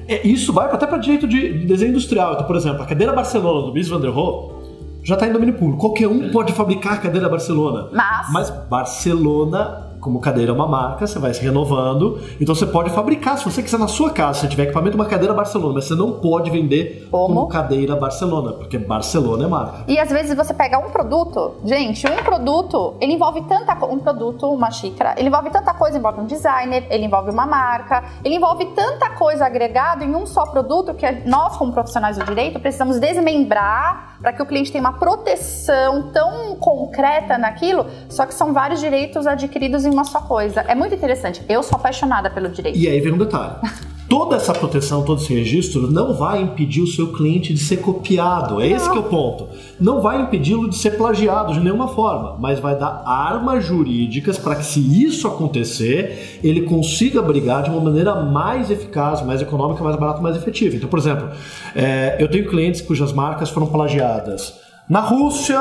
É, 0.09 0.27
isso 0.27 0.53
vai 0.53 0.67
até 0.67 0.89
para 0.89 0.99
direito 0.99 1.29
de 1.29 1.65
desenho 1.65 1.91
industrial. 1.91 2.33
Então, 2.33 2.45
por 2.45 2.57
exemplo, 2.57 2.83
a 2.83 2.87
cadeira 2.87 3.13
Barcelona 3.13 3.65
do 3.65 3.73
Mies 3.73 3.89
van 3.89 4.01
der 4.01 4.11
Rohe 4.11 4.51
já 5.05 5.15
está 5.15 5.29
em 5.29 5.33
domínio 5.33 5.55
público. 5.55 5.79
Qualquer 5.79 6.09
um 6.09 6.33
pode 6.33 6.53
fabricar 6.53 6.95
a 6.95 6.97
cadeira 6.97 7.29
Barcelona. 7.29 7.91
Mas, 7.93 8.33
mas 8.33 8.51
Barcelona 8.51 9.86
como 10.07 10.21
cadeira 10.21 10.53
é 10.53 10.55
uma 10.55 10.69
marca, 10.69 11.05
você 11.05 11.19
vai 11.19 11.35
se 11.35 11.43
renovando. 11.43 12.21
Então 12.41 12.55
você 12.55 12.65
pode 12.65 12.91
fabricar, 12.91 13.37
se 13.37 13.45
você 13.45 13.61
quiser 13.61 13.77
na 13.77 13.89
sua 13.89 14.13
casa, 14.13 14.43
se 14.43 14.49
tiver 14.49 14.63
equipamento, 14.63 14.95
uma 14.95 15.07
cadeira 15.07 15.35
Barcelona, 15.35 15.75
mas 15.75 15.87
você 15.87 15.97
não 15.97 16.13
pode 16.21 16.49
vender 16.49 17.09
como, 17.11 17.35
como 17.35 17.49
cadeira 17.49 17.97
Barcelona, 17.97 18.53
porque 18.53 18.79
Barcelona 18.79 19.47
é 19.47 19.49
marca. 19.49 19.79
E 19.89 19.99
às 19.99 20.09
vezes 20.09 20.37
você 20.37 20.55
pega 20.55 20.79
um 20.79 20.91
produto, 20.91 21.55
gente, 21.65 22.07
um 22.07 22.23
produto, 22.23 22.95
ele 23.01 23.15
envolve 23.15 23.43
tanta 23.49 23.75
um 23.85 23.99
produto, 23.99 24.49
uma 24.49 24.71
xícara, 24.71 25.17
ele 25.19 25.27
envolve 25.27 25.51
tanta 25.51 25.75
coisa, 25.75 25.99
envolve 25.99 26.21
um 26.21 26.27
designer, 26.27 26.87
ele 26.89 27.07
envolve 27.07 27.31
uma 27.33 27.45
marca, 27.45 28.05
ele 28.25 28.37
envolve 28.37 28.65
tanta 28.67 29.11
coisa 29.11 29.45
agregada 29.45 30.05
em 30.05 30.15
um 30.15 30.25
só 30.25 30.47
produto 30.47 30.95
que 30.95 31.11
nós, 31.29 31.57
como 31.57 31.73
profissionais 31.73 32.17
do 32.17 32.25
direito, 32.25 32.61
precisamos 32.61 33.01
desmembrar 33.01 34.19
para 34.21 34.33
que 34.33 34.41
o 34.41 34.47
cliente 34.47 34.71
tenha 34.71 34.83
uma 34.83 34.93
proteção 34.93 36.11
tão 36.13 36.55
concreta 36.57 37.37
naquilo, 37.37 37.87
só 38.09 38.25
que 38.25 38.35
são 38.35 38.53
vários 38.53 38.79
direitos 38.79 39.27
adquiridos 39.27 39.85
em 39.85 39.96
uma 39.97 40.05
só 40.05 40.21
coisa. 40.21 40.61
É 40.61 40.75
muito 40.75 40.95
interessante. 40.95 41.43
Eu 41.49 41.63
sou 41.63 41.77
apaixonada 41.77 42.31
pelo 42.31 42.49
direito. 42.49 42.79
E 42.79 42.87
aí 42.87 43.01
vem 43.01 43.13
um 43.13 43.19
detalhe. 43.19 43.55
Toda 44.09 44.37
essa 44.37 44.53
proteção, 44.53 45.03
todo 45.03 45.21
esse 45.21 45.35
registro 45.35 45.91
não 45.91 46.15
vai 46.15 46.41
impedir 46.41 46.81
o 46.81 46.87
seu 46.87 47.13
cliente 47.13 47.53
de 47.53 47.59
ser 47.59 47.79
copiado. 47.79 48.61
É 48.61 48.69
esse 48.69 48.89
que 48.89 48.97
é 48.97 49.01
o 49.01 49.03
ponto. 49.03 49.49
Não 49.81 50.01
vai 50.01 50.23
impedi-lo 50.23 50.71
de 50.71 50.77
ser 50.77 50.93
plagiado 50.93 51.53
de 51.53 51.59
nenhuma 51.59 51.89
forma, 51.89 52.37
mas 52.39 52.61
vai 52.61 52.79
dar 52.79 53.03
armas 53.05 53.65
jurídicas 53.65 54.39
para 54.39 54.55
que, 54.55 54.65
se 54.65 54.79
isso 54.79 55.27
acontecer, 55.27 56.39
ele 56.41 56.63
consiga 56.63 57.21
brigar 57.21 57.65
de 57.65 57.71
uma 57.71 57.81
maneira 57.81 58.15
mais 58.23 58.71
eficaz, 58.71 59.23
mais 59.23 59.43
econômica, 59.43 59.83
mais 59.83 59.97
barata, 59.97 60.21
mais 60.21 60.37
efetiva. 60.37 60.77
Então, 60.77 60.89
por 60.89 61.01
exemplo, 61.01 61.29
é, 61.75 62.17
eu 62.21 62.31
tenho 62.31 62.49
clientes 62.49 62.81
cujas 62.81 63.13
marcas 63.13 63.51
foram 63.51 63.67
plagiadas 63.67 64.55
na 64.89 65.01
Rússia, 65.01 65.61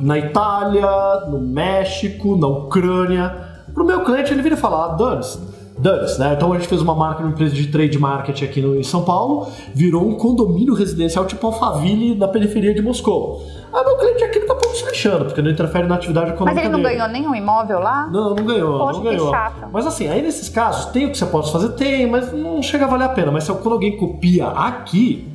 na 0.00 0.18
Itália, 0.18 1.26
no 1.28 1.38
México, 1.38 2.36
na 2.36 2.46
Ucrânia. 2.46 3.51
Pro 3.74 3.84
meu 3.84 4.04
cliente, 4.04 4.32
ele 4.32 4.42
vira 4.42 4.56
falar, 4.56 4.96
dane-se, 4.96 5.38
dane 5.78 6.18
né? 6.18 6.34
Então 6.36 6.52
a 6.52 6.56
gente 6.56 6.68
fez 6.68 6.80
uma 6.82 6.94
marca, 6.94 7.22
uma 7.22 7.30
empresa 7.30 7.54
de 7.54 7.66
trade 7.68 7.98
marketing 7.98 8.44
aqui 8.44 8.60
no, 8.60 8.76
em 8.78 8.82
São 8.82 9.02
Paulo, 9.02 9.48
virou 9.74 10.06
um 10.06 10.14
condomínio 10.14 10.74
residencial 10.74 11.24
tipo 11.24 11.46
Alphaville 11.46 12.14
na 12.14 12.28
periferia 12.28 12.74
de 12.74 12.82
Moscou. 12.82 13.42
Ah, 13.72 13.82
meu 13.84 13.96
cliente 13.96 14.22
aqui 14.22 14.38
não 14.38 14.46
tá 14.48 14.54
pouco 14.54 14.76
se 14.76 14.84
fechando, 14.84 15.24
porque 15.24 15.40
não 15.40 15.50
interfere 15.50 15.86
na 15.88 15.94
atividade 15.94 16.30
econômica 16.32 16.54
Mas 16.54 16.64
ele 16.64 16.72
não 16.72 16.82
dele. 16.82 16.96
ganhou 16.96 17.08
nenhum 17.08 17.34
imóvel 17.34 17.78
lá? 17.78 18.06
Não, 18.12 18.34
não 18.34 18.44
ganhou, 18.44 18.78
Poxa, 18.78 18.98
não 18.98 19.04
ganhou. 19.04 19.30
Que 19.30 19.36
chato. 19.36 19.68
Mas 19.72 19.86
assim, 19.86 20.08
aí 20.08 20.20
nesses 20.20 20.50
casos, 20.50 20.86
tem 20.86 21.06
o 21.06 21.10
que 21.10 21.16
você 21.16 21.24
pode 21.24 21.50
fazer? 21.50 21.70
Tem, 21.70 22.06
mas 22.06 22.30
não 22.32 22.62
chega 22.62 22.84
a 22.84 22.88
valer 22.88 23.04
a 23.04 23.08
pena. 23.08 23.32
Mas 23.32 23.44
se 23.44 23.52
quando 23.54 23.72
alguém 23.72 23.96
copia 23.96 24.48
aqui, 24.48 25.26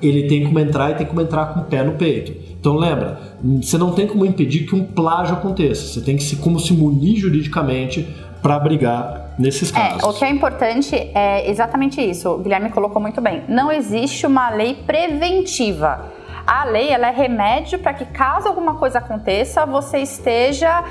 ele 0.00 0.28
tem 0.28 0.44
como 0.44 0.60
entrar 0.60 0.92
e 0.92 0.94
tem 0.94 1.06
como 1.06 1.20
entrar 1.20 1.46
com 1.46 1.60
o 1.60 1.64
pé 1.64 1.82
no 1.82 1.92
peito. 1.94 2.53
Então 2.64 2.76
lembra, 2.76 3.18
você 3.60 3.76
não 3.76 3.92
tem 3.92 4.06
como 4.06 4.24
impedir 4.24 4.66
que 4.66 4.74
um 4.74 4.86
plágio 4.86 5.34
aconteça. 5.34 5.86
Você 5.86 6.00
tem 6.00 6.16
que 6.16 6.22
se 6.22 6.36
como 6.36 6.58
se 6.58 6.72
munir 6.72 7.18
juridicamente 7.18 8.08
para 8.40 8.58
brigar 8.58 9.34
nesses 9.38 9.70
é, 9.70 9.74
casos. 9.74 10.02
É, 10.02 10.06
o 10.06 10.14
que 10.14 10.24
é 10.24 10.30
importante 10.30 10.96
é 11.14 11.50
exatamente 11.50 12.00
isso. 12.00 12.30
O 12.30 12.38
Guilherme 12.38 12.70
colocou 12.70 13.02
muito 13.02 13.20
bem. 13.20 13.44
Não 13.50 13.70
existe 13.70 14.26
uma 14.26 14.48
lei 14.48 14.76
preventiva. 14.86 16.10
A 16.46 16.64
lei 16.64 16.88
ela 16.88 17.08
é 17.08 17.10
remédio 17.10 17.78
para 17.80 17.92
que 17.92 18.06
caso 18.06 18.48
alguma 18.48 18.76
coisa 18.76 18.98
aconteça, 18.98 19.66
você 19.66 19.98
esteja 19.98 20.84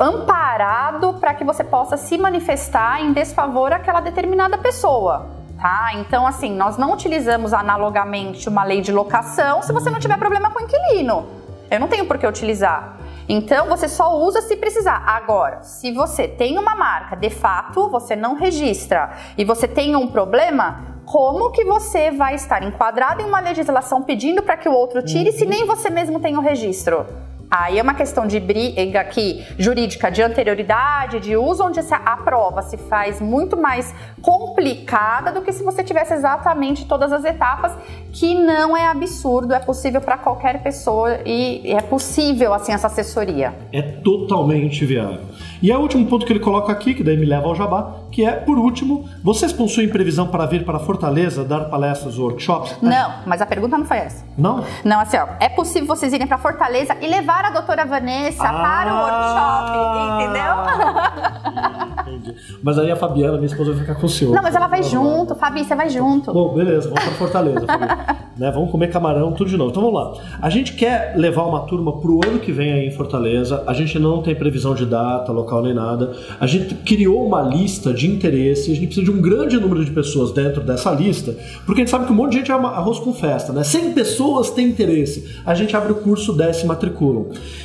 amparado 0.00 1.18
para 1.20 1.34
que 1.34 1.44
você 1.44 1.62
possa 1.62 1.98
se 1.98 2.16
manifestar 2.16 3.02
em 3.02 3.12
desfavor 3.12 3.74
àquela 3.74 4.00
determinada 4.00 4.56
pessoa 4.56 5.43
tá? 5.64 5.92
Então, 5.94 6.26
assim, 6.26 6.54
nós 6.54 6.76
não 6.76 6.92
utilizamos 6.92 7.54
analogamente 7.54 8.50
uma 8.50 8.62
lei 8.62 8.82
de 8.82 8.92
locação 8.92 9.62
se 9.62 9.72
você 9.72 9.88
não 9.88 9.98
tiver 9.98 10.18
problema 10.18 10.50
com 10.50 10.60
o 10.60 10.62
inquilino. 10.62 11.26
Eu 11.70 11.80
não 11.80 11.88
tenho 11.88 12.04
por 12.04 12.18
que 12.18 12.26
utilizar. 12.26 12.98
Então, 13.26 13.66
você 13.66 13.88
só 13.88 14.14
usa 14.18 14.42
se 14.42 14.56
precisar. 14.56 15.02
Agora, 15.06 15.62
se 15.62 15.90
você 15.90 16.28
tem 16.28 16.58
uma 16.58 16.76
marca, 16.76 17.16
de 17.16 17.30
fato, 17.30 17.88
você 17.88 18.14
não 18.14 18.34
registra 18.34 19.12
e 19.38 19.44
você 19.46 19.66
tem 19.66 19.96
um 19.96 20.06
problema, 20.06 20.84
como 21.06 21.50
que 21.50 21.64
você 21.64 22.10
vai 22.10 22.34
estar 22.34 22.62
enquadrado 22.62 23.22
em 23.22 23.24
uma 23.24 23.40
legislação 23.40 24.02
pedindo 24.02 24.42
para 24.42 24.58
que 24.58 24.68
o 24.68 24.72
outro 24.72 25.02
tire 25.02 25.30
uhum. 25.30 25.38
se 25.38 25.46
nem 25.46 25.64
você 25.64 25.88
mesmo 25.88 26.20
tem 26.20 26.36
o 26.36 26.42
registro? 26.42 27.06
Aí 27.56 27.78
é 27.78 27.82
uma 27.82 27.94
questão 27.94 28.26
de 28.26 28.40
briga 28.40 29.00
aqui 29.00 29.44
jurídica 29.56 30.10
de 30.10 30.20
anterioridade, 30.20 31.20
de 31.20 31.36
uso, 31.36 31.62
onde 31.62 31.78
a 31.78 32.16
prova 32.16 32.62
se 32.62 32.76
faz 32.76 33.20
muito 33.20 33.56
mais 33.56 33.94
complicada 34.20 35.30
do 35.30 35.40
que 35.40 35.52
se 35.52 35.62
você 35.62 35.84
tivesse 35.84 36.14
exatamente 36.14 36.84
todas 36.84 37.12
as 37.12 37.24
etapas, 37.24 37.70
que 38.12 38.34
não 38.34 38.76
é 38.76 38.88
absurdo, 38.88 39.54
é 39.54 39.60
possível 39.60 40.00
para 40.00 40.18
qualquer 40.18 40.64
pessoa 40.64 41.20
e 41.24 41.62
é 41.72 41.80
possível 41.80 42.52
assim 42.52 42.72
essa 42.72 42.88
assessoria. 42.88 43.54
É 43.72 43.82
totalmente 43.82 44.84
viável. 44.84 45.20
E 45.62 45.70
é 45.70 45.78
o 45.78 45.80
último 45.80 46.06
ponto 46.06 46.26
que 46.26 46.32
ele 46.32 46.40
coloca 46.40 46.72
aqui, 46.72 46.92
que 46.92 47.04
daí 47.04 47.16
me 47.16 47.24
leva 47.24 47.46
ao 47.46 47.54
jabá, 47.54 48.00
que 48.10 48.24
é, 48.24 48.32
por 48.32 48.58
último, 48.58 49.08
vocês 49.22 49.52
possuem 49.52 49.88
previsão 49.88 50.26
para 50.26 50.46
vir 50.46 50.64
para 50.64 50.78
Fortaleza 50.78 51.44
dar 51.44 51.64
palestras 51.70 52.18
ou 52.18 52.26
workshops? 52.26 52.76
Não, 52.82 53.14
mas 53.26 53.40
a 53.40 53.46
pergunta 53.46 53.78
não 53.78 53.84
foi 53.84 53.98
essa. 53.98 54.24
Não? 54.36 54.64
Não, 54.84 55.00
assim, 55.00 55.16
ó, 55.16 55.26
é 55.40 55.48
possível 55.48 55.86
vocês 55.86 56.12
irem 56.12 56.26
para 56.26 56.38
Fortaleza 56.38 56.96
e 57.00 57.06
levar 57.06 57.43
a 57.46 57.50
doutora 57.50 57.84
Vanessa 57.84 58.42
ah, 58.42 58.52
para 58.52 58.94
o 58.94 58.98
workshop, 59.00 60.22
entendeu? 60.22 60.54
Entendi. 62.04 62.34
Mas 62.62 62.78
aí 62.78 62.90
a 62.90 62.96
Fabiana, 62.96 63.34
minha 63.34 63.46
esposa, 63.46 63.72
vai 63.72 63.80
ficar 63.80 63.94
com 63.94 64.06
o 64.06 64.08
senhor. 64.08 64.34
Não, 64.34 64.42
mas 64.42 64.54
ela 64.54 64.66
vai 64.66 64.82
junto, 64.82 65.34
Fabi, 65.34 65.64
você 65.64 65.74
vai 65.74 65.88
junto. 65.88 66.32
Bom, 66.32 66.54
beleza, 66.54 66.88
vamos 66.88 67.04
para 67.04 67.12
Fortaleza, 67.14 67.66
né, 68.36 68.50
vamos 68.50 68.70
comer 68.70 68.88
camarão, 68.90 69.32
tudo 69.32 69.50
de 69.50 69.56
novo. 69.56 69.70
Então 69.70 69.82
vamos 69.82 69.98
lá. 69.98 70.22
A 70.40 70.50
gente 70.50 70.74
quer 70.74 71.14
levar 71.16 71.44
uma 71.44 71.60
turma 71.60 71.98
para 72.00 72.10
o 72.10 72.20
ano 72.24 72.38
que 72.38 72.52
vem 72.52 72.72
aí 72.72 72.86
em 72.86 72.90
Fortaleza. 72.90 73.64
A 73.66 73.72
gente 73.72 73.98
não 73.98 74.22
tem 74.22 74.34
previsão 74.34 74.74
de 74.74 74.86
data, 74.86 75.32
local 75.32 75.62
nem 75.62 75.74
nada. 75.74 76.12
A 76.40 76.46
gente 76.46 76.74
criou 76.74 77.26
uma 77.26 77.42
lista 77.42 77.92
de 77.92 78.10
interesse, 78.10 78.70
a 78.70 78.74
gente 78.74 78.86
precisa 78.86 79.04
de 79.04 79.10
um 79.10 79.20
grande 79.20 79.58
número 79.58 79.84
de 79.84 79.90
pessoas 79.90 80.32
dentro 80.32 80.62
dessa 80.62 80.90
lista, 80.90 81.34
porque 81.64 81.80
a 81.80 81.84
gente 81.84 81.90
sabe 81.90 82.06
que 82.06 82.12
um 82.12 82.16
monte 82.16 82.32
de 82.32 82.38
gente 82.38 82.50
é 82.50 82.54
arroz 82.54 82.98
com 82.98 83.12
festa, 83.12 83.52
né? 83.52 83.62
100 83.62 83.92
pessoas 83.92 84.50
têm 84.50 84.68
interesse, 84.68 85.40
a 85.44 85.54
gente 85.54 85.76
abre 85.76 85.92
o 85.92 85.96
curso, 85.96 86.32
desce 86.32 86.64
e 86.64 86.66
matriculam. 86.66 87.23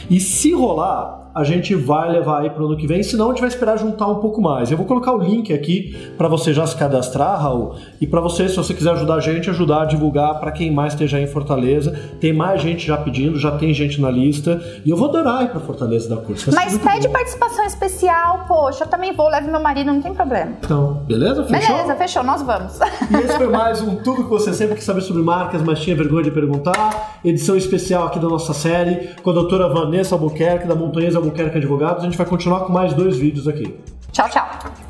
E 0.10 0.20
se 0.20 0.51
rolar, 0.54 1.29
a 1.39 1.43
gente 1.46 1.74
vai 1.74 2.12
levar 2.12 2.41
aí 2.41 2.50
para 2.50 2.62
o 2.62 2.65
ano 2.65 2.75
que 2.75 2.86
vem, 2.86 3.01
senão 3.01 3.27
a 3.27 3.29
gente 3.29 3.39
vai 3.39 3.48
esperar 3.48 3.77
juntar 3.77 4.08
um 4.08 4.15
pouco 4.15 4.41
mais. 4.41 4.69
Eu 4.69 4.77
vou 4.77 4.86
colocar 4.86 5.13
o 5.13 5.17
link 5.17 5.53
aqui 5.53 5.96
para 6.17 6.27
você 6.27 6.53
já 6.53 6.67
se 6.67 6.75
cadastrar, 6.75 7.41
Raul, 7.41 7.75
e 8.01 8.05
para 8.05 8.19
você, 8.19 8.50
se 8.50 8.58
você 8.58 8.74
quiser 8.74 8.91
ajudar 8.91 9.15
a 9.15 9.19
gente, 9.22 9.50
ajudar 9.50 9.84
a 9.84 9.86
divulgar 9.86 10.38
para 10.41 10.51
quem 10.51 10.69
mais 10.69 10.93
esteja 10.93 11.19
em 11.19 11.27
Fortaleza. 11.27 11.98
Tem 12.19 12.34
mais 12.34 12.62
gente 12.62 12.86
já 12.86 12.98
pedindo, 12.98 13.39
já 13.39 13.51
tem 13.51 13.74
gente 13.74 14.01
na 14.01 14.12
lista, 14.12 14.62
e 14.84 14.89
eu 14.89 14.98
vou 14.98 15.08
adorar 15.08 15.43
ir 15.43 15.50
para 15.50 15.62
Fortaleza 15.62 16.10
dar 16.10 16.17
curso. 16.17 16.51
Mas 16.53 16.77
pede 16.77 17.08
bom. 17.08 17.13
participação 17.13 17.65
especial, 17.65 18.43
poxa, 18.46 18.84
eu 18.84 18.88
também 18.88 19.13
vou, 19.13 19.29
leve 19.29 19.50
meu 19.50 19.62
marido, 19.62 19.93
não 19.93 20.01
tem 20.01 20.13
problema. 20.13 20.51
Então, 20.62 20.96
beleza? 21.08 21.46
Fechou? 21.46 21.75
Beleza, 21.77 21.96
fechou, 21.96 22.24
nós 22.24 22.41
vamos. 22.41 22.79
E 23.10 23.15
esse 23.15 23.38
foi 23.38 23.48
mais 23.48 23.81
um 23.81 23.96
Tudo 24.03 24.25
que 24.25 24.29
você 24.29 24.53
sempre 24.53 24.75
quis 24.75 24.84
saber 24.84 25.01
sobre 25.01 25.24
marcas, 25.24 25.62
mas 25.62 25.79
tinha 25.79 25.96
vergonha 25.96 26.24
de 26.24 26.31
perguntar. 26.31 27.19
Edição 27.24 27.55
especial 27.55 28.08
aqui 28.08 28.19
da 28.19 28.27
nossa 28.27 28.53
série 28.53 29.10
com 29.24 29.29
a 29.29 29.34
doutora 29.34 29.69
Vanessa 29.69 30.15
Albuquerque, 30.15 30.67
da 30.67 30.75
Montanhas 30.75 31.15
Albuquerque 31.15 31.29
Advogados. 31.58 32.04
A 32.04 32.06
gente 32.06 32.18
vai 32.18 32.28
continuar 32.28 32.62
com 32.62 32.74
mais 32.74 32.94
dois 32.94 33.18
vídeos 33.18 33.48
aqui. 33.48 33.78
Tchau, 34.12 34.30
tchau. 34.30 34.88